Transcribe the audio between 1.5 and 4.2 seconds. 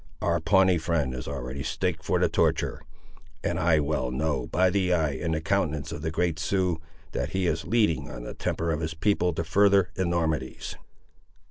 staked for the torture, and I well